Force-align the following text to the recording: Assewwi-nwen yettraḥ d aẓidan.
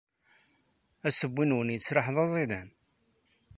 Assewwi-nwen 1.07 1.73
yettraḥ 1.73 2.07
d 2.15 2.17
aẓidan. 2.23 2.69